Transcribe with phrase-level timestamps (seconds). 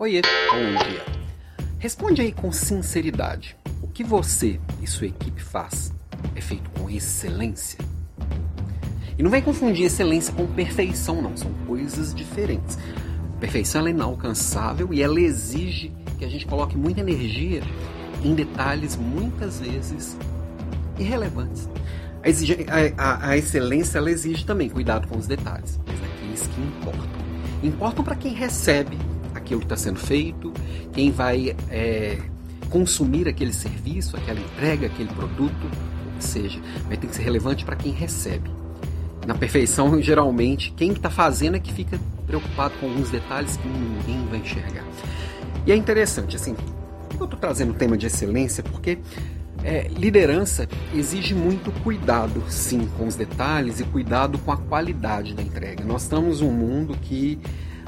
[0.00, 1.04] Oiê, bom dia.
[1.78, 3.54] Responde aí com sinceridade.
[3.82, 5.92] O que você e sua equipe faz
[6.34, 7.78] é feito com excelência?
[9.18, 11.36] E não vem confundir excelência com perfeição, não.
[11.36, 12.78] São coisas diferentes.
[13.38, 17.60] perfeição é inalcançável e ela exige que a gente coloque muita energia
[18.24, 20.16] em detalhes muitas vezes
[20.98, 21.68] irrelevantes.
[22.22, 26.46] A, exige, a, a, a excelência ela exige também cuidado com os detalhes, mas naqueles
[26.46, 27.20] que importam.
[27.62, 29.09] Importam para quem recebe
[29.50, 30.52] aquilo que está sendo feito,
[30.92, 32.18] quem vai é,
[32.70, 37.64] consumir aquele serviço, aquela entrega, aquele produto, ou que seja, vai ter que ser relevante
[37.64, 38.48] para quem recebe.
[39.26, 44.24] Na perfeição, geralmente, quem está fazendo é que fica preocupado com alguns detalhes que ninguém
[44.28, 44.84] vai enxergar.
[45.66, 46.54] E é interessante, assim,
[47.18, 48.98] eu estou trazendo o tema de excelência porque
[49.64, 55.42] é, liderança exige muito cuidado, sim, com os detalhes e cuidado com a qualidade da
[55.42, 55.84] entrega.
[55.84, 57.38] Nós estamos num mundo que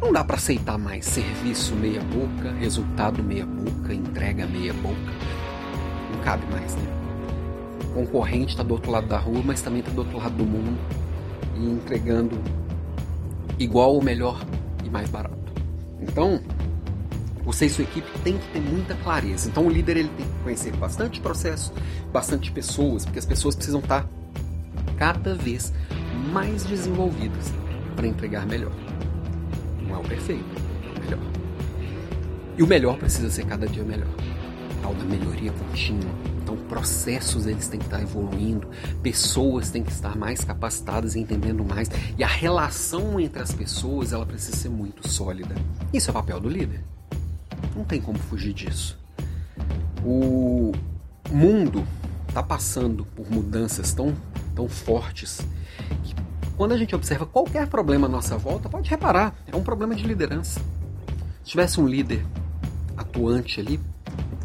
[0.00, 5.12] não dá para aceitar mais serviço meia boca, resultado meia boca, entrega meia boca.
[6.12, 6.82] Não cabe mais, né?
[7.90, 10.44] O concorrente está do outro lado da rua, mas também está do outro lado do
[10.44, 10.78] mundo
[11.56, 12.38] e entregando
[13.58, 14.40] igual ou melhor
[14.84, 15.36] e mais barato.
[16.00, 16.40] Então,
[17.44, 19.48] você e sua equipe tem que ter muita clareza.
[19.48, 21.72] Então, o líder ele tem que conhecer bastante processo,
[22.12, 24.06] bastante pessoas, porque as pessoas precisam estar
[24.96, 25.72] cada vez
[26.32, 27.52] mais desenvolvidas
[27.96, 28.72] para entregar melhor.
[29.88, 30.44] Não é o perfeito,
[30.84, 31.32] é o melhor.
[32.58, 34.08] E o melhor precisa ser cada dia melhor.
[34.82, 36.10] Tal da melhoria contínua.
[36.42, 38.68] Então, processos eles têm que estar evoluindo,
[39.02, 41.90] pessoas têm que estar mais capacitadas e entendendo mais.
[42.16, 45.54] E a relação entre as pessoas ela precisa ser muito sólida.
[45.92, 46.82] Isso é o papel do líder.
[47.74, 48.98] Não tem como fugir disso.
[50.04, 50.72] O
[51.30, 51.86] mundo
[52.28, 54.14] está passando por mudanças tão,
[54.54, 55.40] tão fortes
[56.58, 60.02] quando a gente observa qualquer problema à nossa volta, pode reparar, é um problema de
[60.04, 60.60] liderança.
[61.44, 62.26] Se tivesse um líder
[62.96, 63.80] atuante ali,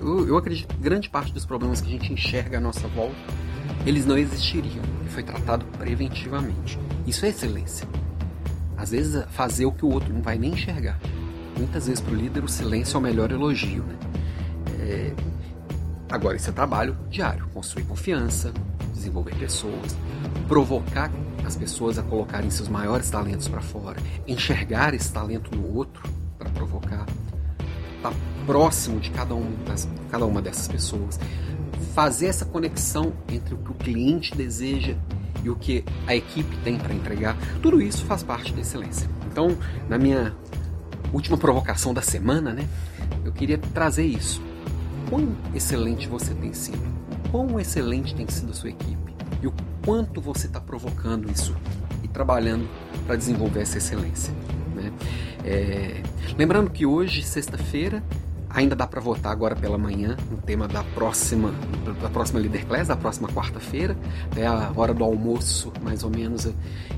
[0.00, 3.16] eu, eu acredito que grande parte dos problemas que a gente enxerga à nossa volta,
[3.84, 4.84] eles não existiriam.
[5.04, 6.78] E foi tratado preventivamente.
[7.08, 7.88] Isso é excelência.
[8.76, 11.00] Às vezes, fazer o que o outro não vai nem enxergar.
[11.58, 13.82] Muitas vezes, para o líder, o silêncio é o melhor elogio.
[13.82, 13.96] Né?
[14.78, 15.12] É...
[16.10, 17.46] Agora, isso é trabalho diário.
[17.52, 18.52] Construir confiança,
[18.94, 19.96] desenvolver pessoas,
[20.46, 21.10] provocar
[21.44, 26.02] as pessoas a colocarem seus maiores talentos para fora, enxergar esse talento no outro
[26.38, 27.06] para provocar,
[27.96, 31.18] estar tá próximo de cada, um das, cada uma dessas pessoas,
[31.94, 34.96] fazer essa conexão entre o que o cliente deseja
[35.42, 39.08] e o que a equipe tem para entregar, tudo isso faz parte da excelência.
[39.30, 39.56] Então,
[39.88, 40.34] na minha
[41.12, 42.66] última provocação da semana, né,
[43.24, 44.42] eu queria trazer isso.
[45.08, 46.78] Quão excelente você tem sido?
[47.30, 49.14] Quão excelente tem sido a sua equipe?
[49.42, 49.52] E o
[49.84, 51.54] quanto você está provocando isso
[52.02, 52.68] e trabalhando
[53.06, 54.34] para desenvolver essa excelência.
[54.74, 54.92] Né?
[55.44, 56.02] É...
[56.36, 58.02] Lembrando que hoje, sexta-feira,
[58.56, 61.52] ainda dá para votar agora pela manhã no tema da próxima
[62.00, 63.96] da próxima Leader Class, da próxima quarta-feira,
[64.34, 66.46] é a hora do almoço, mais ou menos.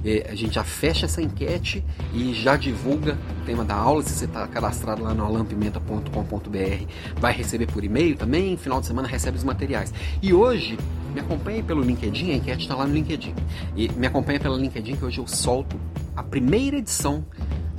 [0.04, 4.02] É, a gente já fecha essa enquete e já divulga o tema da aula.
[4.02, 6.86] Se você está cadastrado lá no alampimenta.com.br,
[7.20, 8.56] vai receber por e-mail também.
[8.56, 9.92] Final de semana recebe os materiais.
[10.22, 10.78] E hoje
[11.12, 13.34] me acompanhe pelo LinkedIn, a enquete está lá no LinkedIn.
[13.76, 15.76] E me acompanhe pelo LinkedIn que hoje eu solto
[16.16, 17.24] a primeira edição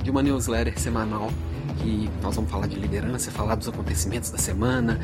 [0.02, 1.30] de uma newsletter semanal
[1.80, 5.00] que nós vamos falar de liderança, falar dos acontecimentos da semana.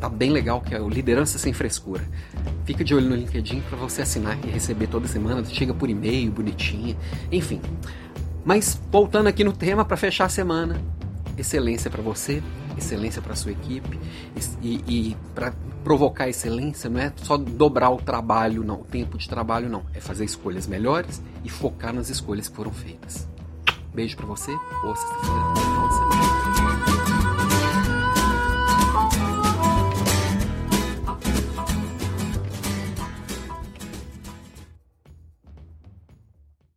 [0.00, 2.04] Tá bem legal que é o Liderança Sem Frescura.
[2.64, 6.30] Fica de olho no LinkedIn para você assinar e receber toda semana, chega por e-mail,
[6.30, 6.96] bonitinha,
[7.30, 7.60] enfim.
[8.44, 10.80] Mas voltando aqui no tema para fechar a semana,
[11.38, 12.42] excelência para você,
[12.76, 13.98] excelência para sua equipe
[14.62, 19.28] e, e para provocar excelência não é só dobrar o trabalho, não, o tempo de
[19.28, 23.28] trabalho não, é fazer escolhas melhores e focar nas escolhas que foram feitas.
[23.94, 25.75] Beijo para você, boa sexta-feira.